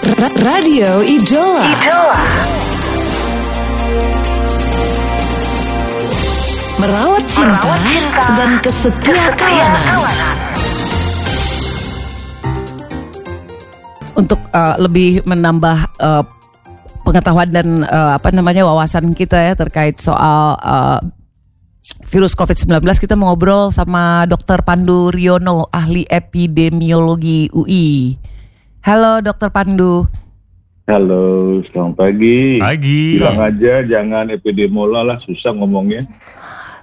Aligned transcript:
Ra- 0.00 0.36
Radio 0.40 1.04
Idola. 1.04 1.68
Merawat 6.80 7.24
cinta, 7.28 7.76
dan 8.40 8.50
kesetia 8.64 9.24
kawanan. 9.36 10.00
untuk 14.16 14.40
uh, 14.52 14.76
lebih 14.76 15.24
menambah 15.24 15.78
uh, 15.96 16.24
pengetahuan 17.08 17.48
dan 17.48 17.88
uh, 17.88 18.20
apa 18.20 18.28
namanya 18.36 18.68
wawasan 18.68 19.16
kita 19.16 19.36
ya 19.36 19.54
terkait 19.56 19.96
soal 19.96 20.60
uh, 20.60 21.00
virus 22.04 22.36
COVID-19 22.36 22.84
kita 23.00 23.16
mau 23.16 23.32
ngobrol 23.32 23.72
sama 23.72 24.28
Dr. 24.28 24.60
Pandu 24.66 25.08
Riono 25.08 25.70
ahli 25.72 26.04
epidemiologi 26.04 27.48
UI. 27.54 28.18
Halo 28.80 29.20
Dr. 29.20 29.52
Pandu. 29.52 30.08
Halo, 30.88 31.60
selamat 31.70 31.94
pagi. 31.94 32.58
Pagi. 32.58 33.20
Bilang 33.20 33.38
aja 33.38 33.74
jangan 33.86 34.24
epidemiola 34.26 35.06
lah, 35.06 35.18
susah 35.22 35.54
ngomongnya. 35.54 36.02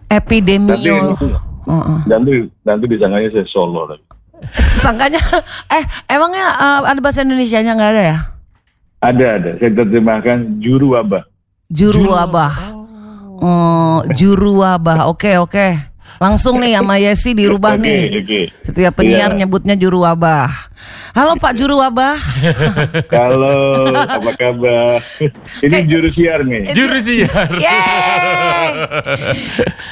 Epidemio. 0.07 0.77
Nanti, 1.11 1.27
Heeh. 1.67 1.99
nanti, 2.07 2.31
nanti 2.63 2.85
disangkanya 2.87 3.29
saya 3.33 3.45
solo. 3.45 3.83
lagi. 3.83 4.05
Sangkanya 4.79 5.19
eh 5.75 5.83
emangnya 6.07 6.45
uh, 6.55 6.79
ada 6.85 7.01
bahasa 7.01 7.25
Indonesianya 7.25 7.75
nggak 7.75 7.91
ada 7.91 8.03
ya? 8.05 8.17
Ada, 9.03 9.25
ada. 9.35 9.51
Saya 9.59 9.71
terjemahkan 9.75 10.37
juru 10.63 10.95
wabah. 10.95 11.25
Juru 11.67 12.15
wabah. 12.15 12.53
Oh, 13.37 13.99
juru 14.15 14.63
wabah. 14.63 15.11
Oke, 15.11 15.35
oke. 15.35 15.67
Langsung 16.17 16.57
nih 16.57 16.79
sama 16.79 16.97
Yesi 16.97 17.35
dirubah 17.35 17.75
Oke, 17.77 17.83
nih. 17.83 18.01
oke. 18.23 18.41
Setiap 18.63 18.93
penyiar 18.95 19.35
Iya. 19.35 19.43
nyebutnya 19.43 19.75
juru 19.75 20.01
wabah. 20.07 20.49
Halo 21.17 21.33
Pak 21.33 21.57
Juru 21.57 21.81
Wabah. 21.81 22.13
Halo, 23.17 23.89
apa 23.89 24.31
kabar? 24.37 25.01
Ini 25.65 25.65
Kayak- 25.65 25.89
juru 25.89 26.09
siar 26.13 26.45
nih. 26.45 26.61
Juru 26.77 26.97
siar. 27.01 27.57
Yeay. 27.57 28.69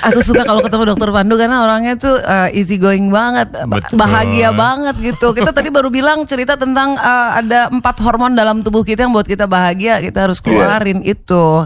Aku 0.06 0.22
suka 0.22 0.46
kalau 0.46 0.62
ketemu 0.62 0.94
Dokter 0.94 1.10
Pandu 1.10 1.34
karena 1.34 1.66
orangnya 1.66 1.98
tuh 1.98 2.22
uh, 2.22 2.54
easy 2.54 2.78
going 2.78 3.10
banget, 3.10 3.50
ba- 3.66 3.82
Betul. 3.82 3.98
bahagia 3.98 4.54
banget 4.54 5.02
gitu. 5.02 5.34
Kita 5.34 5.50
tadi 5.50 5.74
baru 5.74 5.90
bilang 5.90 6.30
cerita 6.30 6.62
tentang 6.62 6.94
uh, 6.94 7.42
ada 7.42 7.74
empat 7.74 8.06
hormon 8.06 8.38
dalam 8.38 8.62
tubuh 8.62 8.86
kita 8.86 9.10
yang 9.10 9.14
buat 9.18 9.26
kita 9.26 9.50
bahagia, 9.50 10.06
kita 10.06 10.30
harus 10.30 10.38
keluarin 10.38 11.02
itu. 11.02 11.66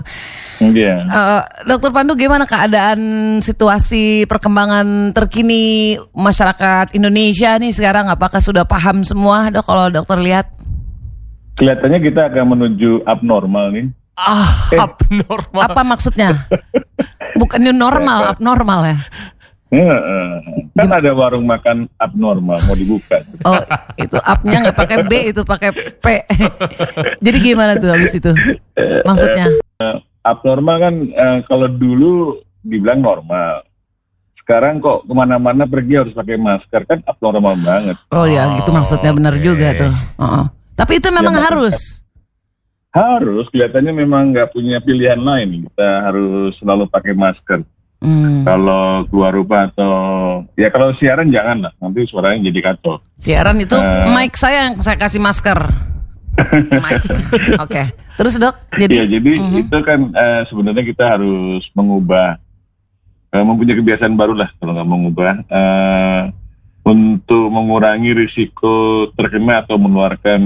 Iya. 0.60 0.96
Eh, 1.08 1.42
Dokter 1.66 1.90
Pandu 1.96 2.20
gimana 2.20 2.44
keadaan 2.44 3.00
situasi 3.40 4.28
perkembangan 4.28 5.16
terkini 5.16 5.96
masyarakat 6.12 6.92
Indonesia 6.92 7.56
nih 7.56 7.72
sekarang 7.72 8.12
apakah 8.12 8.44
sudah 8.44 8.68
paham 8.68 9.08
semua 9.08 9.48
dok 9.48 9.64
kalau 9.64 9.88
dokter 9.88 10.20
lihat? 10.20 10.52
Kelihatannya 11.56 12.00
kita 12.04 12.22
akan 12.32 12.46
menuju 12.56 13.04
abnormal 13.08 13.72
nih. 13.72 13.88
Ah, 14.20 14.68
Abnormal. 14.76 15.64
apa 15.64 15.82
maksudnya? 15.88 16.36
Bukan 17.40 17.64
new 17.64 17.72
normal, 17.72 18.28
abnormal 18.36 18.84
ya? 18.84 18.98
Heeh. 19.70 20.32
Kan 20.76 20.90
ada 20.92 21.14
warung 21.16 21.48
makan 21.48 21.88
abnormal 21.96 22.60
mau 22.68 22.76
dibuka. 22.76 23.22
Oh, 23.48 23.62
itu 23.96 24.18
up-nya 24.20 24.66
nggak 24.66 24.76
pakai 24.76 24.98
B, 25.08 25.12
itu 25.32 25.42
pakai 25.46 25.70
P. 25.72 26.06
Jadi 27.26 27.38
gimana 27.40 27.80
tuh 27.80 27.96
habis 27.96 28.12
itu? 28.12 28.32
Maksudnya? 29.08 29.48
Abnormal 30.32 30.78
kan 30.80 30.96
eh, 31.08 31.38
kalau 31.46 31.68
dulu 31.68 32.38
dibilang 32.62 33.00
normal. 33.00 33.64
Sekarang 34.40 34.82
kok 34.82 35.06
ke 35.06 35.14
mana-mana 35.14 35.70
pergi 35.70 35.94
harus 35.94 36.14
pakai 36.14 36.38
masker 36.38 36.82
kan 36.86 37.00
abnormal 37.06 37.54
banget. 37.62 37.98
Oh 38.10 38.26
ya, 38.26 38.58
gitu 38.58 38.74
maksudnya 38.74 39.14
benar 39.14 39.38
Oke. 39.38 39.46
juga 39.46 39.68
tuh. 39.78 39.94
Heeh. 39.94 40.46
Tapi 40.74 40.94
itu 40.98 41.08
memang 41.10 41.34
maksudnya- 41.34 41.48
harus. 41.54 41.78
Harus 42.90 43.46
kelihatannya 43.54 43.94
memang 43.94 44.34
nggak 44.34 44.50
punya 44.50 44.82
pilihan 44.82 45.22
lain. 45.22 45.70
Kita 45.70 46.10
harus 46.10 46.58
selalu 46.58 46.90
pakai 46.90 47.14
masker. 47.14 47.62
Hmm. 48.00 48.48
Kalau 48.48 49.04
keluar 49.12 49.36
rumah 49.36 49.68
atau 49.70 49.94
ya 50.56 50.72
kalau 50.72 50.96
siaran 50.98 51.30
jangan 51.30 51.68
lah, 51.68 51.74
nanti 51.78 52.08
suaranya 52.08 52.50
jadi 52.50 52.74
kacau. 52.74 52.98
Siaran 53.20 53.60
itu 53.62 53.76
Eh. 53.78 54.08
mic 54.10 54.34
saya 54.34 54.72
yang 54.72 54.82
saya 54.82 54.98
kasih 54.98 55.22
masker. 55.22 55.60
Oke. 57.60 57.84
Terus 58.16 58.36
dok, 58.36 58.56
jadi, 58.74 58.94
ya 58.94 59.06
jadi 59.10 59.32
Mhm. 59.40 59.56
itu 59.64 59.78
kan 59.80 60.00
eh, 60.12 60.42
sebenarnya 60.46 60.84
kita 60.84 61.04
harus 61.16 61.64
mengubah, 61.72 62.36
eh, 63.30 63.44
mempunyai 63.44 63.76
kebiasaan 63.76 64.14
baru 64.14 64.36
lah 64.36 64.52
kalau 64.58 64.76
nggak 64.76 64.90
mengubah 64.90 65.34
eh, 65.46 66.22
untuk 66.82 67.48
mengurangi 67.48 68.12
risiko 68.14 68.74
terkena 69.14 69.62
atau 69.62 69.78
menularkan 69.78 70.42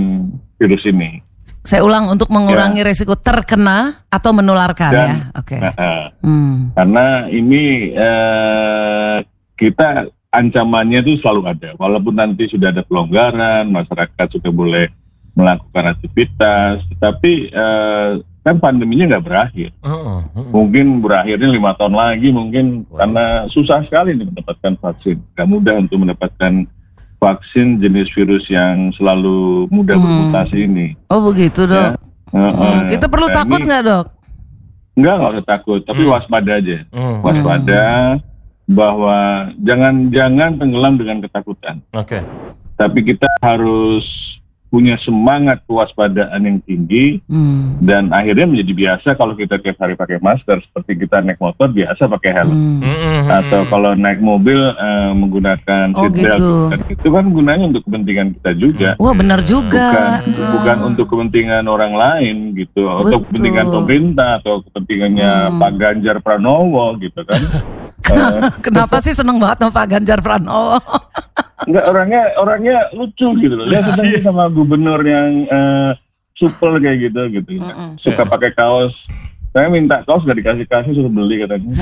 virus 0.56 0.86
ini. 0.86 1.22
saya 1.64 1.80
ulang 1.80 2.12
untuk 2.12 2.28
mengurangi 2.28 2.84
resiko 2.84 3.16
terkena 3.16 4.04
atau 4.08 4.31
menularkan 4.31 4.92
Dan- 4.92 5.08
ya. 5.08 5.16
Oke. 5.34 5.58
Nah, 5.58 5.72
eh, 5.74 6.06
Hmm. 6.20 6.75
karena 6.75 7.06
ini 7.25 7.64
eh, 7.90 9.18
kita 9.56 9.88
ancamannya 10.30 11.00
itu 11.02 11.20
selalu 11.20 11.42
ada, 11.48 11.70
walaupun 11.78 12.14
nanti 12.14 12.48
sudah 12.48 12.68
ada 12.68 12.84
pelonggaran, 12.84 13.70
masyarakat 13.70 14.28
sudah 14.30 14.52
boleh 14.52 14.86
melakukan 15.33 15.85
aktivitas, 15.89 16.85
tetapi 16.89 17.31
eh, 17.49 18.09
kan 18.41 18.55
pandeminya 18.57 19.07
nggak 19.09 19.25
berakhir. 19.25 19.69
Heeh, 19.79 20.19
heeh. 20.29 20.47
mungkin 20.51 20.99
berakhirnya 20.99 21.47
lima 21.47 21.73
tahun 21.73 21.95
lagi 21.95 22.29
mungkin 22.29 22.83
Waduh. 22.85 22.97
karena 22.99 23.23
susah 23.49 23.79
sekali 23.83 24.13
nih 24.13 24.27
mendapatkan 24.27 24.73
vaksin 24.77 25.17
gak 25.31 25.47
mudah 25.47 25.75
untuk 25.77 25.97
mendapatkan 25.97 26.67
vaksin 27.17 27.79
jenis 27.79 28.11
virus 28.11 28.44
yang 28.47 28.91
selalu 28.94 29.66
mudah 29.69 29.95
Hmm. 29.95 30.03
bermutasi 30.03 30.57
ini 30.61 30.88
Oh 31.07 31.23
begitu 31.23 31.63
dok. 31.63 31.95
Ya. 31.95 31.95
Heeh. 32.29 32.51
Hmm, 32.51 32.89
Kita 32.91 33.05
perlu 33.07 33.27
Nah, 33.27 33.35
takut 33.35 33.59
nggak 33.59 33.83
dok? 33.83 34.05
Enggak, 34.94 35.15
nggak 35.15 35.31
usah 35.33 35.47
takut, 35.47 35.79
tapi 35.81 36.01
Hmm. 36.03 36.11
waspada 36.11 36.51
aja. 36.53 36.77
Hmm. 36.91 37.17
Waspada 37.23 37.83
bahwa 38.63 39.17
jangan-jangan 39.57 40.51
tenggelam 40.55 40.94
dengan 40.95 41.17
ketakutan. 41.19 41.79
Oke. 41.91 42.19
Tapi 42.75 43.00
kita 43.03 43.27
harus 43.39 44.03
punya 44.73 44.97
semangat 44.97 45.61
kewaspadaan 45.63 46.41
yang 46.41 46.57
tinggi 46.59 47.22
Hmm. 47.23 47.78
dan 47.79 48.09
akhirnya 48.09 48.50
menjadi 48.50 48.73
biasa 48.73 49.13
kalau 49.13 49.34
kita 49.34 49.56
tiap 49.56 49.78
hari 49.78 49.94
pakai 49.94 50.17
masker 50.17 50.57
seperti 50.59 50.97
kita 51.00 51.22
naik 51.22 51.38
motor 51.38 51.69
biasa 51.69 52.09
pakai 52.09 52.31
helm. 52.34 52.50
Hmm. 52.50 52.81
Mm-mm. 52.81 53.29
atau 53.29 53.62
kalau 53.66 53.94
naik 53.94 54.17
mobil 54.17 54.57
eh, 54.57 55.12
menggunakan 55.13 55.94
Oh, 55.94 56.03
seatbelt 56.03 56.25
gitu. 56.33 56.51
Dan 56.67 56.79
itu 56.89 57.07
kan 57.07 57.25
gunanya 57.28 57.66
untuk 57.67 57.83
kepentingan 57.83 58.28
kita 58.33 58.51
juga 58.56 58.89
Wah 58.97 59.13
benar 59.13 59.39
juga. 59.39 59.88
bukan 60.25 60.33
bukan 60.33 60.78
untuk 60.83 61.06
kepentingan 61.07 61.63
orang 61.66 61.94
lain 61.94 62.35
gitu 62.53 62.83
atau 62.83 63.06
Betul. 63.06 63.19
kepentingan 63.23 63.66
pemerintah 63.69 64.29
atau 64.39 64.53
kepentingannya 64.63 65.31
Hmm. 65.45 65.59
Pak 65.59 65.72
Ganjar 65.75 66.17
Pranowo 66.17 66.97
gitu 66.97 67.22
kan 67.22 67.41
Kenapa 68.66 69.00
sih 69.00 69.12
seneng 69.12 69.38
banget 69.38 69.57
sama 69.59 69.72
Pak 69.72 69.88
Ganjar 69.88 70.19
Pranowo? 70.19 70.78
Enggak 71.68 71.85
orangnya 71.90 72.22
orangnya 72.40 72.75
lucu 72.94 73.28
gitu 73.40 73.53
loh. 73.56 73.66
Dia 73.68 73.81
senang 73.84 74.22
sama 74.22 74.44
gubernur 74.51 75.00
yang 75.03 75.47
eh, 75.47 75.91
supel 76.38 76.81
kayak 76.81 77.09
gitu 77.09 77.22
gitu. 77.40 77.50
Mm-mm. 77.62 78.00
suka 78.01 78.24
pakai 78.25 78.51
kaos. 78.53 78.94
Saya 79.53 79.69
minta 79.69 80.01
kaos 80.01 80.25
gak 80.25 80.34
dikasih 80.34 80.66
kasih 80.66 80.97
suruh 80.97 81.13
beli 81.13 81.46
katanya. 81.46 81.78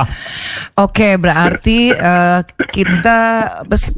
Oke, 0.84 1.20
berarti 1.20 1.92
eh, 1.92 2.40
kita 2.72 3.20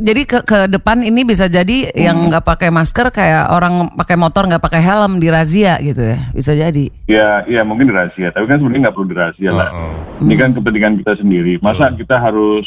jadi 0.03 0.23
ke, 0.27 0.39
ke 0.43 0.59
depan 0.67 1.07
ini 1.07 1.23
bisa 1.23 1.47
jadi 1.47 1.95
yang 1.95 2.27
nggak 2.27 2.43
pakai 2.43 2.75
masker 2.75 3.15
kayak 3.15 3.55
orang 3.55 3.95
pakai 3.95 4.19
motor 4.19 4.51
nggak 4.51 4.63
pakai 4.63 4.83
helm 4.83 5.23
di 5.23 5.31
razia 5.31 5.79
gitu 5.79 6.03
ya, 6.11 6.19
bisa 6.35 6.59
jadi. 6.59 6.87
ya 7.07 7.47
ya 7.47 7.63
mungkin 7.63 7.91
rahasia 7.91 8.35
tapi 8.35 8.51
kan 8.51 8.59
sebenarnya 8.59 8.91
nggak 8.91 8.97
perlu 8.99 9.15
rahasia 9.15 9.51
lah. 9.55 9.71
Ini 10.19 10.35
kan 10.35 10.51
kepentingan 10.59 10.95
kita 11.03 11.13
sendiri. 11.23 11.53
Masa 11.63 11.95
kita 11.95 12.19
harus 12.19 12.67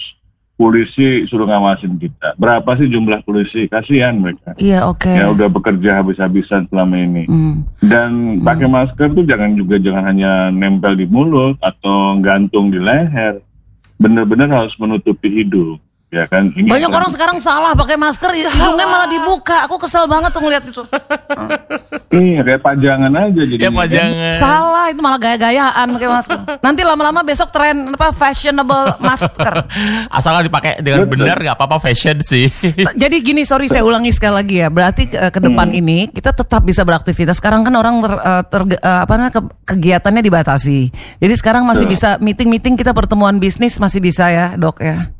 polisi 0.62 1.26
suruh 1.26 1.50
ngawasin 1.50 1.98
kita? 1.98 2.38
Berapa 2.38 2.78
sih 2.78 2.86
jumlah 2.86 3.26
polisi? 3.26 3.66
Kasihan 3.66 4.14
mereka. 4.22 4.54
Iya, 4.62 4.86
oke. 4.86 5.10
Ya 5.10 5.34
udah 5.34 5.50
bekerja 5.50 5.98
habis-habisan 5.98 6.70
selama 6.70 7.02
ini. 7.02 7.26
Hmm. 7.26 7.66
Dan 7.82 8.46
pakai 8.46 8.70
masker 8.70 9.10
tuh 9.18 9.26
jangan 9.26 9.58
juga 9.58 9.82
jangan 9.82 10.06
hanya 10.06 10.54
nempel 10.54 10.94
di 10.94 11.10
mulut 11.10 11.58
atau 11.66 12.22
gantung 12.22 12.70
di 12.70 12.78
leher. 12.78 13.42
Benar-benar 13.98 14.54
harus 14.54 14.78
menutupi 14.78 15.42
hidung. 15.42 15.82
Ya 16.12 16.28
kan? 16.28 16.52
Ini 16.52 16.68
Banyak 16.68 16.92
kan- 16.92 16.98
orang 17.00 17.10
sekarang 17.10 17.38
salah 17.40 17.72
pakai 17.72 17.96
masker, 17.96 18.36
hidungnya 18.36 18.84
malah 18.84 19.08
dibuka. 19.08 19.64
Aku 19.64 19.80
kesel 19.80 20.04
banget 20.06 20.36
tuh 20.36 20.44
ngeliat 20.44 20.64
itu. 20.68 20.84
Iya 22.12 22.44
kayak 22.44 22.60
pajangan 22.60 23.08
aja 23.16 23.42
jadi. 23.48 23.62
Ya 23.64 23.72
pajangan. 23.72 24.36
Salah, 24.36 24.92
itu 24.92 25.00
malah 25.00 25.16
gaya-gayaan 25.16 25.96
pakai 25.96 26.10
masker. 26.12 26.38
Nanti 26.60 26.84
lama-lama 26.84 27.24
besok 27.24 27.56
tren 27.56 27.88
apa 27.88 28.12
fashionable 28.12 29.00
masker. 29.00 29.64
Asalnya 30.20 30.44
dipakai 30.44 30.84
dengan 30.84 31.08
Betul. 31.08 31.24
benar 31.24 31.40
nggak 31.40 31.56
apa-apa 31.56 31.80
fashion 31.80 32.20
sih. 32.20 32.52
Jadi 32.76 33.16
gini, 33.24 33.48
sorry 33.48 33.72
saya 33.72 33.88
ulangi 33.88 34.12
sekali 34.12 34.44
lagi 34.44 34.56
ya. 34.60 34.68
Berarti 34.68 35.08
ke, 35.08 35.32
ke 35.32 35.40
depan 35.40 35.72
ini 35.72 36.12
kita 36.12 36.36
tetap 36.36 36.68
bisa 36.68 36.84
beraktivitas. 36.84 37.40
Sekarang 37.40 37.64
kan 37.64 37.80
orang 37.80 38.04
ter, 38.04 38.12
eh, 38.12 38.44
ter- 38.44 38.76
eh, 38.76 39.00
apa 39.08 39.12
namanya 39.16 39.34
ke- 39.40 39.52
kegiatannya 39.72 40.20
dibatasi. 40.20 40.80
Jadi 41.16 41.34
sekarang 41.40 41.64
masih 41.64 41.88
bisa 41.88 42.20
meeting-meeting 42.20 42.76
kita 42.76 42.92
pertemuan 42.92 43.40
bisnis 43.40 43.80
masih 43.80 44.04
bisa 44.04 44.28
ya, 44.28 44.60
Dok 44.60 44.84
ya. 44.84 45.16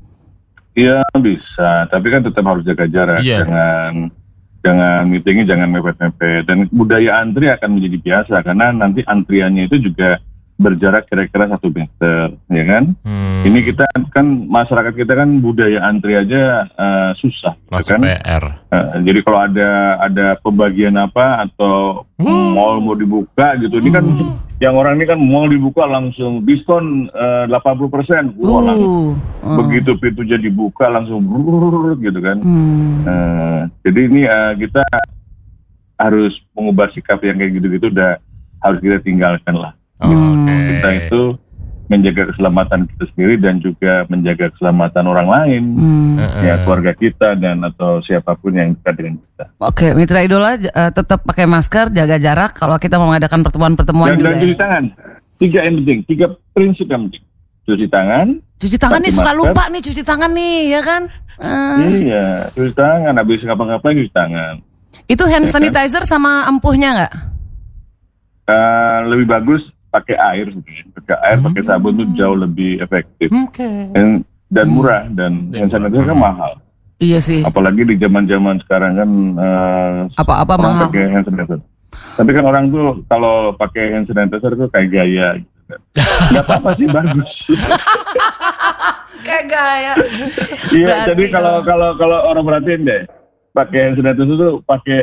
Iya 0.72 1.04
bisa, 1.20 1.86
tapi 1.92 2.08
kan 2.08 2.24
tetap 2.24 2.48
harus 2.48 2.64
jaga 2.64 2.88
jarak. 2.88 3.20
Iya. 3.22 3.44
Jangan 3.44 3.94
jangan 4.62 5.02
meetingnya 5.10 5.46
jangan 5.50 5.68
mepet-mepet 5.74 6.46
dan 6.46 6.70
budaya 6.70 7.20
antri 7.20 7.50
akan 7.50 7.82
menjadi 7.82 7.98
biasa 7.98 8.36
karena 8.46 8.70
nanti 8.70 9.02
antriannya 9.04 9.66
itu 9.68 9.90
juga 9.92 10.22
berjarak 10.62 11.10
kira-kira 11.10 11.50
satu 11.50 11.74
meter, 11.74 12.38
ya 12.46 12.64
kan? 12.70 12.94
Hmm. 13.02 13.42
Ini 13.42 13.66
kita 13.66 13.90
kan 14.14 14.46
masyarakat 14.46 14.94
kita 14.94 15.18
kan 15.18 15.42
budaya 15.42 15.82
antri 15.82 16.14
aja 16.14 16.70
eh, 16.70 17.12
susah, 17.18 17.58
gitu 17.58 17.74
masih 17.74 17.92
kan? 17.98 18.02
PR. 18.06 18.44
Eh, 18.70 18.88
jadi 19.02 19.20
kalau 19.26 19.40
ada 19.42 19.70
ada 19.98 20.26
pembagian 20.38 20.94
apa 21.02 21.50
atau 21.50 22.06
Hmm. 22.22 22.54
mall 22.54 22.78
mau 22.78 22.94
dibuka 22.94 23.58
gitu, 23.58 23.82
ini 23.82 23.90
kan 23.90 24.06
yang 24.62 24.78
orang 24.78 25.02
ini 25.02 25.10
kan 25.10 25.18
mall 25.18 25.50
dibuka 25.50 25.90
langsung 25.90 26.46
diskon 26.46 27.10
eh, 27.10 27.50
80 27.50 27.90
persen, 27.90 28.24
Uh, 28.38 29.18
uh. 29.42 29.58
begitu 29.58 29.98
pintunya 29.98 30.38
dibuka 30.38 30.86
langsung 30.86 31.26
brrrr 31.26 31.98
gitu 31.98 32.22
kan. 32.22 32.38
Hmm. 32.38 33.02
Eh, 33.02 33.62
jadi 33.90 34.00
ini 34.06 34.22
eh, 34.30 34.54
kita 34.62 34.86
harus 35.98 36.38
mengubah 36.54 36.94
sikap 36.94 37.26
yang 37.26 37.42
kayak 37.42 37.58
gitu-gitu 37.58 37.90
udah 37.90 38.22
harus 38.62 38.80
kita 38.86 39.02
tinggalkan 39.02 39.58
lah. 39.58 39.74
Oke. 39.98 40.54
Kita 40.54 40.90
itu 40.94 41.22
menjaga 41.92 42.32
keselamatan 42.32 42.88
kita 42.88 43.04
sendiri 43.06 43.36
dan 43.36 43.60
juga 43.60 44.08
menjaga 44.08 44.48
keselamatan 44.50 45.04
orang 45.06 45.28
lain, 45.28 45.64
Hmm. 45.74 46.16
Heeh. 46.16 46.42
ya 46.42 46.56
keluarga 46.60 46.92
kita 46.94 47.36
dan 47.36 47.60
atau 47.62 48.00
siapa 48.00 48.32
pun 48.34 48.56
yang 48.56 48.72
dekat 48.74 48.94
dengan 48.96 49.14
kita. 49.20 49.46
Oke, 49.60 49.92
Mitra 49.92 50.24
Idola 50.24 50.56
eh, 50.56 50.64
tetap 50.90 51.22
pakai 51.22 51.44
masker, 51.46 51.92
jaga 51.92 52.16
jarak 52.16 52.56
kalau 52.56 52.78
kita 52.78 52.96
mau 52.96 53.08
mengadakan 53.08 53.44
pertemuan-pertemuan 53.44 54.16
juga. 54.16 54.24
dan 54.26 54.32
ya. 54.32 54.42
cuci 54.42 54.56
tangan. 54.56 54.84
Tiga 55.36 55.60
yang 55.62 55.76
penting, 55.78 56.00
tiga 56.06 56.26
prinsip 56.50 56.88
yang 56.88 57.02
penting. 57.06 57.24
Cuci 57.62 57.86
tangan, 57.88 58.28
Cuci 58.58 58.78
tangan 58.78 58.98
nih 58.98 59.10
pakai 59.10 59.18
suka 59.18 59.26
masker. 59.28 59.42
lupa 59.44 59.64
nih 59.68 59.82
cuci 59.82 60.02
tangan 60.02 60.32
nih, 60.32 60.56
ya 60.70 60.82
kan? 60.82 61.02
Ah. 61.38 61.78
iya, 61.82 62.26
cuci 62.50 62.72
tangan. 62.72 63.14
Habis 63.16 63.42
ngapa-ngapain 63.42 63.98
cuci 63.98 64.12
tangan. 64.12 64.56
Itu 65.06 65.24
hand 65.26 65.44
Ya 65.44 65.50
kan? 65.50 65.54
sanitizer 65.60 66.04
sama 66.04 66.46
empuhnya 66.48 66.90
nggak? 66.96 67.14
Eh, 68.44 68.98
lebih 69.08 69.28
bagus 69.28 69.62
pakai 69.92 70.16
air 70.16 70.46
sebenarnya. 70.48 70.86
Pakai 70.94 71.16
air, 71.22 71.38
pakai 71.42 71.64
sabun 71.64 71.94
itu 71.94 72.16
jauh 72.16 72.38
lebih 72.38 72.80
efektif 72.80 73.28
Oke. 73.30 73.68
dan, 73.92 74.24
dan 74.48 74.66
murah 74.68 75.04
dan 75.10 75.52
hand 75.52 75.70
sanitizer 75.70 76.08
kan 76.08 76.18
mahal. 76.18 76.52
Iya 76.98 77.20
sih. 77.20 77.42
Apalagi 77.42 77.84
di 77.84 77.96
zaman-zaman 77.96 78.62
sekarang 78.62 78.94
kan 78.94 79.10
eh, 79.36 79.98
Apa-apa 80.16 80.52
orang 80.56 80.64
mahal. 80.72 80.84
pakai 80.88 81.04
hand 81.08 81.26
sanitizer. 81.26 81.60
Tapi 81.92 82.30
kan 82.30 82.44
orang 82.46 82.64
tuh 82.68 82.86
kalau 83.06 83.36
pakai 83.54 83.84
hand 83.92 84.08
sanitizer 84.08 84.52
tuh 84.56 84.68
kayak 84.68 84.90
gaya 84.90 85.28
gitu 85.36 85.60
kan. 85.68 85.80
Nggak 86.32 86.44
apa-apa 86.46 86.70
sih 86.74 86.88
bagus. 86.88 87.30
Kayak 89.22 89.46
gaya. 89.48 89.94
Iya, 90.72 90.88
jadi 91.08 91.24
kalau 91.30 91.62
kalau- 91.62 91.64
kalau 91.64 91.90
kalau 91.96 92.18
orang 92.26 92.44
perhatiin 92.44 92.82
deh, 92.82 93.02
pakai 93.52 93.80
hand 93.84 93.96
sanitizer 93.96 94.34
tuh 94.34 94.54
pakai 94.64 95.00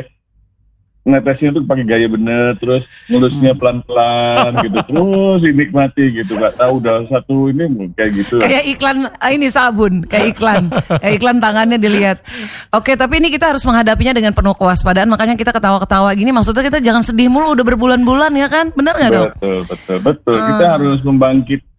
ngetesnya 1.09 1.49
tuh 1.51 1.63
pakai 1.65 1.85
gaya 1.85 2.07
bener, 2.07 2.53
terus 2.57 2.83
ngulusnya 3.09 3.51
Hmm. 3.51 3.59
pelan-pelan 3.59 4.51
gitu, 4.61 4.77
terus 4.89 5.39
dinikmati 5.41 6.03
gitu, 6.15 6.31
nggak 6.37 6.55
tahu 6.55 6.73
udah 6.77 6.95
satu 7.09 7.49
ini 7.49 7.65
kayak 7.93 8.11
gitu. 8.13 8.35
Kayak 8.37 8.63
iklan 8.69 8.97
ah, 9.09 9.31
ini 9.31 9.47
sabun, 9.49 10.05
kayak 10.05 10.37
iklan, 10.37 10.69
kayak 10.71 11.13
iklan 11.17 11.37
tangannya 11.41 11.77
dilihat. 11.77 12.21
Oke, 12.69 12.93
tapi 12.93 13.17
ini 13.17 13.29
kita 13.29 13.49
harus 13.49 13.65
menghadapinya 13.65 14.13
dengan 14.13 14.31
penuh 14.31 14.53
kewaspadaan. 14.53 15.09
Makanya 15.09 15.33
kita 15.33 15.49
ketawa-ketawa 15.49 16.13
gini. 16.13 16.29
Maksudnya 16.29 16.61
kita 16.61 16.79
jangan 16.79 17.01
sedih 17.01 17.27
mulu. 17.27 17.57
Udah 17.57 17.65
berbulan-bulan 17.65 18.31
ya 18.35 18.47
kan? 18.47 18.69
Bener 18.75 18.93
nggak 18.93 19.11
dok? 19.11 19.27
Betul, 19.35 19.59
betul, 19.65 19.97
betul. 20.05 20.37
Kita 20.37 20.65
Ah. 20.65 20.71
harus 20.77 20.99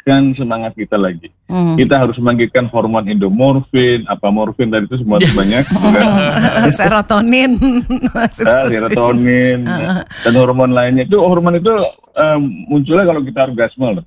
membangkitkan 0.00 0.22
semangat 0.36 0.72
kita 0.76 0.96
lagi. 0.96 1.28
Hmm. 1.50 1.76
Kita 1.76 2.00
harus 2.00 2.16
membangkitkan 2.16 2.70
hormon 2.72 3.04
endomorfin, 3.08 4.06
apa 4.08 4.32
morfin 4.32 4.70
tadi 4.72 4.88
itu 4.88 4.96
semua 5.02 5.20
itu 5.20 5.34
banyak, 5.40 5.64
bukan? 5.68 6.02
Serotonin. 6.78 7.52
Ah, 8.40 8.66
serotonin 8.66 9.64
dan 10.24 10.34
hormon 10.34 10.72
lainnya 10.72 11.04
itu 11.04 11.16
hormon 11.20 11.60
itu 11.60 11.70
em, 12.16 12.40
munculnya 12.68 13.04
kalau 13.06 13.20
kita 13.22 13.46
orgasme 13.50 13.86
loh. 14.00 14.04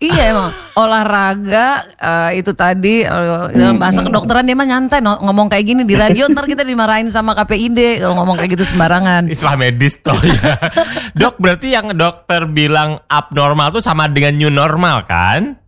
Iya 0.00 0.32
emang 0.32 0.48
olahraga 0.80 1.84
eh, 1.92 2.40
itu 2.40 2.56
tadi 2.56 3.04
eh, 3.04 3.44
dalam 3.52 3.76
bahasa 3.76 4.00
kedokteran 4.00 4.48
dia 4.48 4.56
mah 4.56 4.64
nyantai 4.64 5.04
no- 5.04 5.20
ngomong 5.20 5.52
kayak 5.52 5.64
gini 5.68 5.82
di 5.84 5.92
radio 5.92 6.24
ntar 6.32 6.48
kita 6.48 6.64
dimarahin 6.64 7.12
sama 7.12 7.36
KPID 7.36 8.00
kalau 8.00 8.16
ngomong 8.24 8.40
kayak 8.40 8.56
gitu 8.56 8.64
sembarangan. 8.64 9.28
Istilah 9.28 9.60
medis 9.60 10.00
tuh 10.00 10.16
ya. 10.16 10.56
Dok, 11.20 11.36
berarti 11.36 11.76
yang 11.76 11.92
dokter 11.92 12.48
bilang 12.48 13.04
abnormal 13.12 13.76
tuh 13.76 13.84
sama 13.84 14.08
dengan 14.08 14.40
new 14.40 14.48
normal 14.48 15.04
kan? 15.04 15.60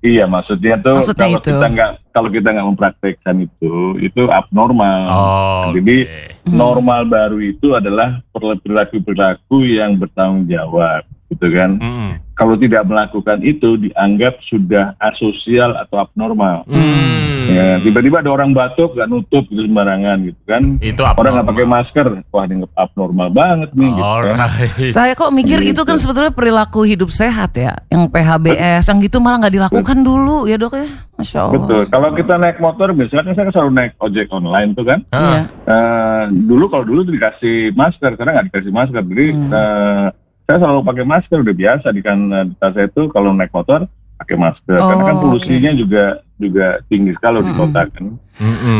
Iya, 0.00 0.24
maksudnya 0.24 0.80
tuh 0.80 0.96
Maksudnya 0.96 1.24
kalau 1.28 1.40
itu. 1.40 1.48
kita 1.52 1.66
nggak 1.72 1.90
kalau 2.12 2.28
kita 2.32 2.48
nggak 2.52 2.68
mempraktekkan 2.72 3.36
itu, 3.44 3.72
itu 4.00 4.22
abnormal. 4.28 5.00
Oh. 5.08 5.64
Jadi 5.72 6.08
normal 6.48 7.08
baru 7.08 7.36
itu 7.40 7.72
adalah 7.72 8.20
perilaku 8.32 9.00
perilaku 9.04 9.64
yang 9.64 10.00
bertanggung 10.00 10.48
jawab, 10.48 11.04
gitu 11.30 11.46
kan? 11.48 11.78
Mm. 11.78 12.10
Kalau 12.34 12.56
tidak 12.56 12.82
melakukan 12.84 13.38
itu 13.40 13.76
dianggap 13.78 14.40
sudah 14.42 14.96
asosial 14.98 15.76
atau 15.76 16.00
abnormal. 16.00 16.64
Hmm. 16.64 17.52
Ya, 17.52 17.76
tiba-tiba 17.76 18.24
ada 18.24 18.32
orang 18.32 18.54
batuk 18.54 18.96
nggak 18.96 19.08
nutup 19.08 19.44
gitu 19.44 19.60
sembarangan 19.60 20.24
gitu 20.24 20.40
kan? 20.46 20.80
Itu 20.80 21.04
Orang 21.04 21.36
nggak 21.36 21.44
abnormal. 21.44 21.50
pakai 21.52 21.66
masker, 21.68 22.06
wah 22.26 22.44
ini 22.46 22.64
abnormal 22.72 23.28
banget 23.28 23.70
nih. 23.74 23.90
Gitu, 23.90 24.00
kan? 24.00 24.36
Alright. 24.40 24.88
Saya 24.88 25.12
kok 25.12 25.28
mikir 25.30 25.60
itu 25.60 25.82
kan 25.82 25.94
Gitu. 25.94 26.08
sebetulnya 26.08 26.32
perilaku 26.32 26.88
hidup 26.88 27.12
sehat 27.12 27.52
ya, 27.54 27.76
yang 27.88 28.08
PHBS, 28.08 28.88
yang 28.88 28.98
gitu 28.98 29.20
malah 29.20 29.44
nggak 29.44 29.56
dilakukan 29.56 29.98
dulu 30.00 30.48
ya 30.48 30.56
dok 30.56 30.80
ya, 30.80 30.88
masya 31.14 31.38
Allah. 31.42 31.60
Betul. 31.60 31.82
Kalau 31.90 32.08
kita 32.14 32.34
naik 32.36 32.56
motor, 32.56 32.88
biasanya 32.90 33.22
kan 33.22 33.34
saya 33.36 33.52
selalu 33.52 33.70
naik 33.74 33.92
ojek 34.00 34.28
online 34.30 34.70
tuh 34.72 34.84
kan. 34.86 34.98
Iya. 35.12 35.20
Ah. 35.20 35.44
Eh, 35.44 36.22
dulu 36.40 36.72
kalau 36.72 36.88
dulu 36.88 37.04
tuh 37.04 37.12
dikasih 37.12 37.76
masker, 37.76 38.16
karena 38.16 38.30
nggak 38.32 38.46
dikasih 38.48 38.72
masker. 38.72 39.02
Jadi 39.04 39.26
Hmm. 39.28 39.52
eh, 39.52 40.06
saya 40.44 40.58
selalu 40.58 40.80
pakai 40.82 41.04
masker, 41.04 41.38
udah 41.40 41.56
biasa 41.56 41.86
di 41.90 42.00
kan 42.00 42.18
eh, 42.28 42.44
di 42.46 42.54
tas 42.56 42.72
saya 42.72 42.86
itu 42.86 43.06
kalau 43.08 43.30
naik 43.30 43.50
motor 43.50 43.84
pakai 44.16 44.36
masker. 44.36 44.76
Karena 44.76 45.02
kan 45.04 45.16
Oh, 45.16 45.22
polusinya 45.26 45.72
juga 45.72 46.04
juga 46.36 46.66
tinggi 46.86 47.12
sekali 47.12 47.40
di 47.40 47.52
Mm-mm. 47.52 47.60
kota 47.60 47.80
kan. 47.86 48.04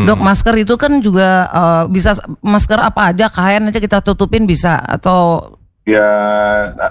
Dok 0.03 0.19
masker 0.19 0.55
itu 0.57 0.73
kan 0.75 0.91
juga 0.99 1.29
eh, 1.47 1.83
bisa 1.87 2.11
masker 2.39 2.79
apa 2.79 3.13
aja, 3.13 3.25
kain 3.27 3.65
aja 3.65 3.77
kita 3.77 4.01
tutupin 4.01 4.45
bisa 4.45 4.77
atau 4.79 5.53
Ya 5.81 6.05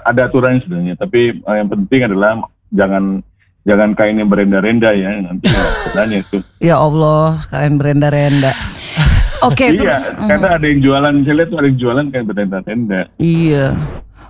ada 0.03 0.27
aturannya 0.27 0.59
sebenarnya, 0.61 0.95
tapi 0.99 1.31
eh, 1.31 1.55
yang 1.55 1.71
penting 1.71 2.11
adalah 2.11 2.43
jangan 2.75 3.23
jangan 3.63 3.95
kain 3.95 4.19
yang 4.19 4.27
berenda-renda 4.27 4.91
ya 4.91 5.15
nanti 5.21 5.47
sebenarnya 5.87 6.17
itu. 6.19 6.37
ya 6.59 6.75
Allah 6.75 7.39
kain 7.47 7.79
berenda-renda. 7.79 8.51
Oke 9.41 9.71
iya, 9.71 9.79
terus, 9.79 10.03
mm, 10.13 10.27
karena 10.27 10.47
ada 10.53 10.65
yang 10.67 10.79
jualan, 10.83 11.13
saya 11.23 11.33
lihat 11.33 11.49
tuh 11.49 11.57
ada 11.57 11.67
yang 11.71 11.79
jualan 11.79 12.05
kain 12.11 12.25
berenda-renda. 12.27 13.01
iya 13.17 13.65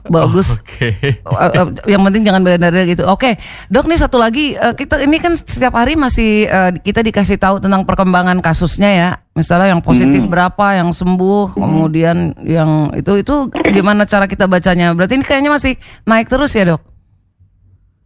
bagus. 0.07 0.55
Oke. 0.57 0.95
Eh, 0.97 1.19
eh, 1.21 1.67
yang 1.85 2.01
penting 2.01 2.23
jangan 2.23 2.41
berada 2.41 2.71
gitu. 2.81 3.03
Oke, 3.05 3.37
dok 3.67 3.85
nih 3.85 3.99
satu 3.99 4.17
lagi 4.17 4.53
eh, 4.53 4.73
kita 4.73 5.03
ini 5.03 5.19
kan 5.19 5.35
setiap 5.35 5.75
hari 5.75 5.93
masih 5.93 6.47
eh, 6.47 6.71
kita 6.79 7.01
dikasih 7.01 7.35
tahu 7.35 7.59
tentang 7.59 7.85
perkembangan 7.85 8.39
kasusnya 8.39 8.89
ya. 8.89 9.09
Misalnya 9.31 9.71
yang 9.71 9.83
positif 9.83 10.23
Hmm. 10.23 10.31
berapa, 10.31 10.65
yang 10.75 10.91
sembuh, 10.91 11.55
kemudian 11.55 12.35
yang 12.43 12.91
itu 12.91 13.21
itu 13.21 13.35
gimana 13.69 14.03
cara 14.03 14.27
kita 14.27 14.43
bacanya? 14.43 14.91
Berarti 14.91 15.15
ini 15.15 15.23
kayaknya 15.23 15.51
masih 15.51 15.73
naik 16.03 16.27
terus 16.27 16.51
ya 16.51 16.75
dok? 16.75 16.81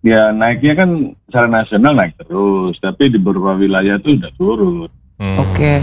Ya 0.06 0.30
naiknya 0.30 0.78
kan 0.78 0.90
secara 1.26 1.50
nasional 1.50 1.98
naik 1.98 2.14
terus, 2.22 2.78
tapi 2.78 3.10
di 3.10 3.18
beberapa 3.18 3.58
wilayah 3.58 3.98
tuh 3.98 4.22
udah 4.22 4.32
turun. 4.38 4.86
Hmm. 5.18 5.38
Oke, 5.42 5.82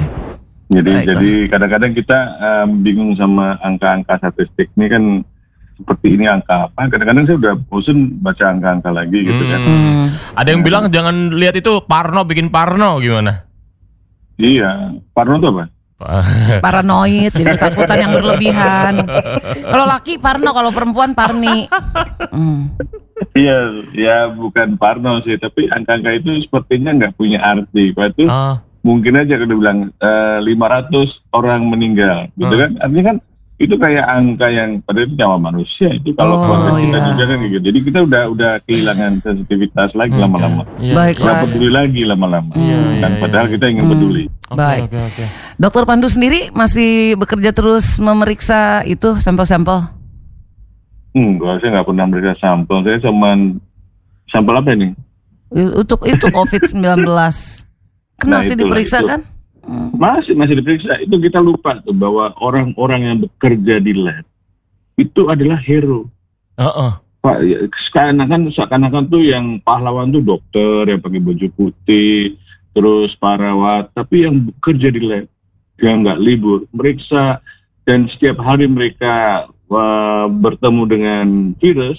Jadi 0.71 0.89
Baiklah. 0.89 1.05
jadi 1.05 1.31
kadang-kadang 1.51 1.93
kita 1.93 2.19
em, 2.39 2.69
bingung 2.81 3.13
sama 3.13 3.61
angka-angka 3.61 4.17
statistik 4.23 4.73
ini 4.73 4.87
kan 4.89 5.05
seperti 5.83 6.15
ini 6.15 6.25
angka 6.25 6.71
apa? 6.71 6.87
Kadang-kadang 6.87 7.27
saya 7.27 7.37
udah 7.43 7.55
bosen 7.67 7.99
baca 8.23 8.45
angka-angka 8.49 8.91
lagi 8.95 9.19
gitu 9.21 9.43
kan. 9.45 9.61
Hmm. 9.61 10.05
Ada 10.39 10.49
yang 10.49 10.63
bilang 10.63 10.85
jangan 10.89 11.35
lihat 11.35 11.59
itu 11.59 11.83
Parno 11.83 12.23
bikin 12.23 12.49
Parno 12.49 13.03
gimana? 13.03 13.43
Iya, 14.39 14.95
Parno 15.11 15.37
tuh 15.37 15.51
apa? 15.53 15.65
paranoid, 16.65 17.31
jadi 17.31 17.55
ketakutan 17.55 17.99
yang 18.01 18.13
berlebihan. 18.13 19.07
Kalau 19.73 19.87
laki 19.87 20.19
Parno, 20.19 20.51
kalau 20.51 20.75
perempuan 20.75 21.15
Parni. 21.15 21.71
Hmm. 22.27 22.75
Iya, 23.39 23.87
ya 23.95 24.17
bukan 24.27 24.75
Parno 24.75 25.23
sih, 25.23 25.39
tapi 25.39 25.71
angka-angka 25.71 26.11
itu 26.11 26.43
sepertinya 26.43 26.91
nggak 26.91 27.15
punya 27.15 27.39
arti. 27.39 27.95
Pak 27.95 28.19
itu 28.19 28.27
Ah. 28.27 28.59
mungkin 28.83 29.15
aja 29.15 29.39
kalau 29.39 29.63
bilang 29.63 29.95
eh, 29.95 30.39
500 30.43 31.07
orang 31.31 31.71
meninggal, 31.71 32.27
gitu 32.35 32.51
Hmm. 32.51 32.63
kan? 32.67 32.71
Artinya 32.83 33.05
kan 33.07 33.17
itu 33.63 33.75
kayak 33.75 34.03
angka 34.05 34.51
yang 34.51 34.83
pada 34.83 35.01
itu 35.01 35.15
nyawa 35.15 35.39
manusia 35.39 35.87
itu 35.89 36.11
kalau 36.13 36.35
Oh, 36.35 36.41
keluarga 36.43 36.71
kita 36.77 36.99
iya. 36.99 37.07
juga 37.09 37.23
kan 37.25 37.37
gitu. 37.41 37.63
Jadi 37.63 37.79
kita 37.81 37.99
udah 38.03 38.23
udah 38.29 38.53
kehilangan 38.67 39.13
sensitivitas 39.23 39.91
lagi 39.93 40.15
lama-lama. 40.15 40.67
Iya. 40.77 40.95
Baiklah. 40.95 41.23
Nggak 41.25 41.43
peduli 41.47 41.71
lagi 41.71 42.03
lama-lama. 42.03 42.53
Iya, 42.53 42.79
Dan 42.99 43.13
iya, 43.13 43.21
padahal 43.23 43.47
iya. 43.47 43.53
kita 43.55 43.65
ingin 43.71 43.85
Hmm. 43.87 43.93
peduli. 43.95 44.25
Oke, 44.51 44.59
Baik. 44.59 44.83
Oke, 44.85 44.99
oke. 45.01 45.25
Dokter 45.57 45.83
Pandu 45.85 46.07
sendiri 46.07 46.51
masih 46.51 46.91
bekerja 47.15 47.51
terus 47.51 47.97
memeriksa 47.97 48.59
itu 48.83 49.15
sampel-sampel? 49.17 49.79
Enggak, 51.13 51.61
saya 51.61 51.71
nggak 51.73 51.87
pernah 51.87 52.07
meriksa 52.09 52.35
sampel. 52.37 52.77
Saya 52.83 52.99
cuman 53.01 53.39
sampel 54.27 54.55
apa 54.55 54.71
ini? 54.73 54.89
Untuk 55.53 56.03
itu 56.05 56.27
COVID-19. 56.27 57.05
Kan 58.17 58.27
Nah, 58.27 58.41
masih 58.41 58.55
diperiksa 58.55 58.99
itu. 58.99 59.09
kan? 59.09 59.21
Masih 59.95 60.35
masih 60.35 60.59
diperiksa. 60.59 60.99
Itu 61.03 61.19
kita 61.23 61.39
lupa 61.39 61.79
tuh 61.81 61.95
bahwa 61.95 62.35
orang-orang 62.43 63.01
yang 63.07 63.17
bekerja 63.23 63.79
di 63.79 63.95
lab 63.95 64.27
itu 64.99 65.31
adalah 65.31 65.59
hero. 65.63 66.11
Heeh. 66.59 66.93
Pak, 67.23 67.39
ya, 67.47 67.59
seakan-akan 67.71 68.51
seakan-akan 68.51 69.05
tuh 69.07 69.23
yang 69.23 69.63
pahlawan 69.63 70.11
tuh 70.11 70.27
dokter 70.27 70.91
yang 70.91 70.99
pakai 70.99 71.23
baju 71.23 71.49
putih, 71.55 72.35
terus 72.75 73.15
perawat, 73.15 73.95
tapi 73.95 74.27
yang 74.27 74.51
bekerja 74.51 74.91
di 74.91 75.01
lab 75.07 75.27
yang 75.79 76.03
nggak 76.03 76.19
libur, 76.19 76.67
meriksa 76.75 77.39
dan 77.87 78.11
setiap 78.11 78.43
hari 78.43 78.67
mereka 78.67 79.47
wah, 79.71 80.27
bertemu 80.27 80.83
dengan 80.91 81.27
virus, 81.63 81.99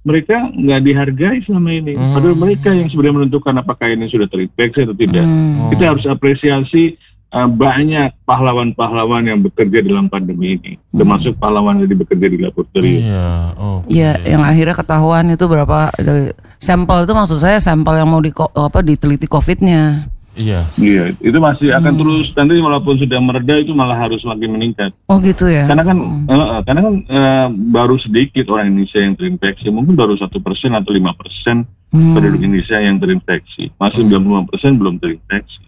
mereka 0.00 0.48
nggak 0.48 0.80
dihargai 0.80 1.38
selama 1.44 1.70
ini. 1.76 1.92
Hmm. 1.92 2.16
Padahal 2.16 2.36
mereka 2.36 2.70
yang 2.72 2.88
sebenarnya 2.88 3.16
menentukan 3.20 3.54
apakah 3.60 3.88
ini 3.92 4.08
sudah 4.08 4.28
terinfeksi 4.32 4.88
atau 4.88 4.96
tidak. 4.96 5.24
Hmm. 5.24 5.68
Kita 5.68 5.84
harus 5.92 6.04
apresiasi 6.08 6.96
uh, 7.34 7.48
banyak 7.48 8.10
pahlawan-pahlawan 8.24 9.28
yang 9.28 9.40
bekerja 9.44 9.84
dalam 9.84 10.08
pandemi 10.08 10.56
ini, 10.56 10.72
termasuk 10.92 11.36
pahlawan 11.36 11.84
yang 11.84 12.00
bekerja 12.00 12.26
di 12.26 12.38
laboratorium. 12.40 13.00
Iya. 13.04 13.28
oke. 13.56 13.86
Iya, 13.90 14.12
yang 14.24 14.42
akhirnya 14.42 14.76
ketahuan 14.76 15.24
itu 15.32 15.44
berapa 15.46 15.78
dari 16.00 16.32
sampel 16.60 17.04
itu 17.04 17.12
maksud 17.12 17.38
saya 17.40 17.58
sampel 17.60 18.00
yang 18.00 18.08
mau 18.08 18.20
di 18.20 18.32
apa 18.36 18.78
diteliti 18.80 19.26
COVID-nya. 19.28 20.08
Iya. 20.38 20.62
Iya, 20.78 21.10
itu 21.18 21.38
masih 21.38 21.74
akan 21.74 21.92
terus 21.98 22.30
nanti 22.38 22.54
walaupun 22.62 22.96
sudah 22.96 23.18
mereda 23.18 23.58
itu 23.58 23.74
malah 23.74 23.98
harus 23.98 24.22
makin 24.22 24.54
meningkat. 24.54 24.94
Oh 25.10 25.18
gitu 25.18 25.50
ya. 25.50 25.66
Karena 25.66 25.82
kan, 25.82 25.96
eh, 26.24 26.58
karena 26.64 26.80
kan 26.86 26.94
eh, 27.02 27.46
baru 27.50 27.96
sedikit 27.98 28.46
orang 28.48 28.70
Indonesia 28.70 29.02
yang 29.02 29.18
terinfeksi, 29.18 29.68
mungkin 29.68 29.98
baru 29.98 30.14
satu 30.14 30.38
persen 30.38 30.70
atau 30.72 30.94
lima 30.94 31.10
persen 31.12 31.66
Hmm. 31.90 32.14
penduduk 32.14 32.38
Indonesia 32.38 32.78
yang 32.78 33.02
terinfeksi, 33.02 33.74
masih 33.74 34.06
95 34.06 34.46
persen 34.46 34.78
belum 34.78 35.02
terinfeksi. 35.02 35.58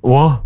Wah. 0.00 0.40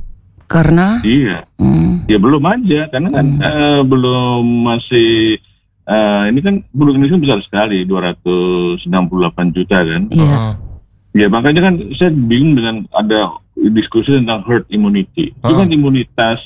Karena 0.51 0.99
Iya, 1.01 1.47
hmm, 1.57 2.11
ya 2.11 2.19
belum 2.19 2.43
aja, 2.45 2.91
karena 2.91 3.09
kan 3.09 3.27
eh, 3.39 3.81
belum 3.87 4.43
masih 4.67 5.39
eh, 5.83 6.23
ini 6.27 6.41
kan 6.43 6.61
penduduk 6.75 6.99
Indonesia 6.99 7.23
besar 7.23 7.39
sekali, 7.47 7.87
268 7.87 9.55
juta 9.55 9.79
kan. 9.81 10.03
iya. 10.11 10.27
Heeh. 10.27 10.72
Ya 11.13 11.29
makanya 11.29 11.69
kan 11.69 11.75
saya 11.93 12.09
bingung 12.09 12.57
dengan 12.57 12.89
ada 12.93 13.37
diskusi 13.55 14.17
tentang 14.17 14.43
herd 14.45 14.65
immunity. 14.69 15.37
Itu 15.37 15.53
Ah. 15.53 15.61
kan 15.61 15.69
imunitas 15.69 16.41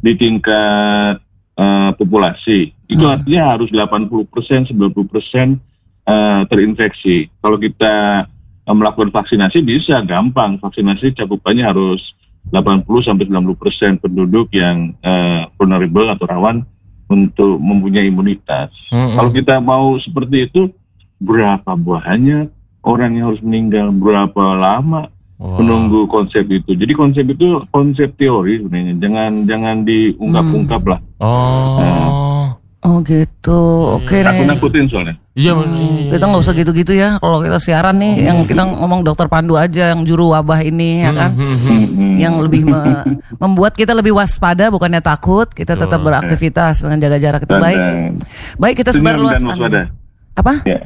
di 0.00 0.16
tingkat 0.16 1.20
eh, 1.56 1.90
populasi. 1.96 2.68
Itu 2.84 3.08
Hmm. 3.08 3.16
artinya 3.16 3.56
harus 3.56 3.72
80%, 3.72 4.68
90% 4.68 5.56
eh, 6.04 6.42
terinfeksi. 6.46 7.32
Kalau 7.40 7.56
kita 7.56 8.28
eh, 8.66 8.74
melakukan 8.74 9.08
vaksinasi 9.08 9.62
bisa 9.62 10.02
gampang. 10.02 10.60
Vaksinasi 10.60 11.14
cakupannya 11.14 11.64
harus 11.64 12.12
80 12.52 13.00
sampai 13.00 13.24
90% 13.24 13.96
penduduk 13.98 14.52
yang 14.52 14.92
eh, 15.00 15.48
vulnerable 15.56 16.08
atau 16.08 16.26
rawan 16.26 16.60
untuk 17.06 17.56
mempunyai 17.56 18.06
imunitas. 18.06 18.68
Kalau 18.90 19.30
kita 19.30 19.56
mau 19.56 19.94
seperti 19.96 20.50
itu, 20.50 20.68
berapa 21.16 21.72
banyak 21.72 22.50
orang 22.86 23.18
yang 23.18 23.34
harus 23.34 23.42
meninggal, 23.42 23.90
berapa 23.90 24.54
lama 24.54 25.10
Wah. 25.36 25.58
menunggu 25.60 26.06
konsep 26.06 26.46
itu. 26.48 26.72
Jadi 26.72 26.92
konsep 26.94 27.26
itu 27.26 27.60
konsep 27.68 28.14
teori 28.16 28.62
sebenarnya, 28.62 28.94
jangan 29.02 29.30
jangan 29.44 29.76
diungkap-ungkap 29.84 30.82
lah. 30.86 31.00
Oh. 31.20 32.54
Oh 32.86 33.02
gitu. 33.02 33.98
Oke 33.98 34.22
nih. 34.22 34.46
Nakut-nakutin 34.46 34.86
soalnya. 34.86 35.18
Iya. 35.34 35.58
Hmm, 35.58 36.06
kita 36.06 36.22
nggak 36.22 36.42
usah 36.46 36.54
gitu-gitu 36.54 36.94
ya. 36.94 37.18
Kalau 37.18 37.42
kita 37.42 37.58
siaran 37.58 37.98
nih, 37.98 38.30
yang 38.30 38.46
kita 38.46 38.62
ngomong 38.62 39.02
dokter 39.02 39.26
Pandu 39.26 39.58
aja 39.58 39.90
yang 39.90 40.06
juru 40.06 40.30
wabah 40.30 40.62
ini 40.62 41.02
ya 41.02 41.10
kan, 41.10 41.34
Hmm. 41.34 42.14
yang 42.14 42.38
lebih 42.38 42.62
me- 42.62 43.18
membuat 43.42 43.74
kita 43.74 43.90
lebih 43.90 44.14
waspada, 44.14 44.70
bukannya 44.70 45.02
takut. 45.02 45.50
Kita 45.50 45.74
tetap 45.74 45.98
beraktivitas 45.98 46.86
dengan 46.86 47.02
jaga 47.02 47.18
jarak 47.18 47.42
itu 47.42 47.54
baik. 47.58 47.80
Baik 48.54 48.74
kita 48.78 48.94
dan 48.94 48.98
sebarluaskan. 49.02 49.56
waspada. 49.58 49.82
Apa? 50.38 50.52
Ya. 50.62 50.80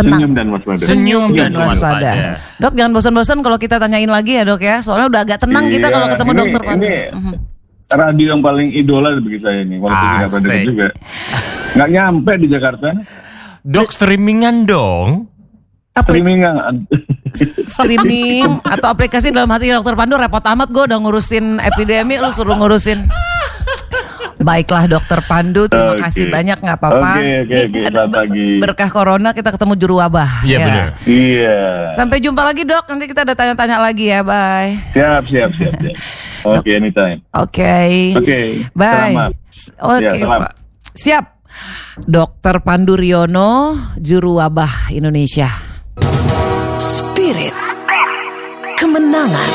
Tenang. 0.00 0.18
Senyum 0.18 0.32
dan 0.32 0.46
waspada. 0.48 0.80
Senyum 0.80 1.28
dan 1.30 1.40
dan 1.42 1.52
waspada. 1.56 2.10
waspada. 2.10 2.12
Dok 2.56 2.74
jangan 2.74 2.92
bosan-bosan 2.92 3.38
kalau 3.40 3.56
kita 3.56 3.76
tanyain 3.76 4.08
lagi 4.08 4.32
ya 4.36 4.42
dok 4.42 4.60
ya. 4.60 4.80
Soalnya 4.80 5.06
udah 5.08 5.20
agak 5.22 5.38
tenang 5.38 5.66
kita 5.66 5.86
Iya, 5.86 5.94
kalau 5.94 6.06
ketemu 6.08 6.30
ini- 6.30 6.40
dokter 6.40 6.62
Pandu. 6.62 6.82
ini 6.82 6.94
Mhm. 7.10 7.34
Radio 7.90 8.26
yang 8.28 8.40
paling 8.40 8.68
idola 8.70 9.08
bagi 9.14 9.38
saya 9.38 9.58
ini, 9.60 9.76
walaupun 9.76 10.06
tidak 10.14 10.30
Asik. 10.46 10.62
juga. 10.64 10.88
Nggak 11.72 11.88
nyampe 11.90 12.32
di 12.36 12.46
Jakarta. 12.46 12.88
Dok 13.60 13.88
streamingan 13.90 14.56
dong. 14.64 15.08
Apli- 15.90 16.22
Streaming 16.22 16.38
nggak? 16.38 16.56
streaming 17.66 18.46
atau 18.62 18.88
aplikasi 18.88 19.30
dalam 19.30 19.48
hati 19.48 19.68
dokter 19.68 19.94
Pandu 19.94 20.14
repot 20.14 20.38
amat 20.40 20.70
gue 20.70 20.86
udah 20.86 20.98
ngurusin 20.98 21.58
epidemi 21.60 22.14
lu 22.14 22.30
suruh 22.30 22.54
ngurusin 22.54 23.10
Baiklah 24.40 24.88
dokter 24.88 25.20
Pandu 25.28 25.68
terima 25.68 25.92
Oke. 25.92 26.00
kasih 26.00 26.32
banyak 26.32 26.58
nggak 26.64 26.78
apa-apa. 26.80 27.12
Oke, 27.20 27.28
oke, 27.44 27.52
Nih, 27.52 27.64
oke, 27.68 27.80
ada 27.84 28.02
pagi. 28.08 28.48
Berkah 28.56 28.88
corona 28.88 29.30
kita 29.36 29.52
ketemu 29.52 29.74
juru 29.76 29.94
wabah. 30.00 30.30
Iya 30.42 30.56
ya. 30.56 30.64
benar. 30.64 30.86
Iya. 31.04 31.58
Sampai 31.92 32.24
jumpa 32.24 32.40
lagi 32.40 32.64
dok. 32.64 32.84
Nanti 32.88 33.04
kita 33.04 33.28
ada 33.28 33.34
tanya-tanya 33.36 33.76
lagi 33.76 34.08
ya. 34.08 34.24
Bye. 34.24 34.80
Siap, 34.96 35.22
siap, 35.28 35.50
siap. 35.52 35.74
siap. 35.76 35.96
Oke, 36.56 36.70
anytime. 36.72 37.20
Oke. 37.36 38.16
Oke. 38.16 38.40
Bye. 38.72 39.12
Selamat. 39.12 39.32
Oke 39.76 40.04
Ya, 40.08 40.10
salam. 40.16 40.40
Pak. 40.40 40.52
Siap. 40.96 41.24
Dokter 42.00 42.56
Pandu 42.64 42.96
Riono, 42.96 43.76
juru 44.00 44.40
wabah 44.40 44.88
Indonesia. 44.88 45.52
Spirit 46.80 47.52
Kemenangan 48.80 49.52